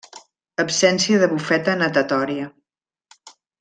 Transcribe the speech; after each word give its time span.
Absència 0.63 1.21
de 1.25 1.29
bufeta 1.35 1.77
natatòria. 1.85 2.51